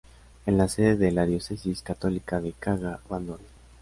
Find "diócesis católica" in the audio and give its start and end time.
1.27-2.41